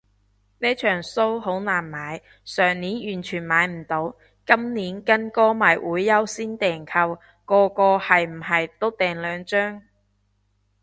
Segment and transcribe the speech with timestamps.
[0.57, 4.15] 呢場騷好難買，上年完全買唔到，
[4.47, 9.83] 今年跟歌迷會優先訂購，個個係唔係都訂兩張